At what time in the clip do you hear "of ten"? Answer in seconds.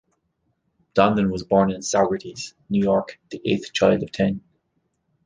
4.01-4.41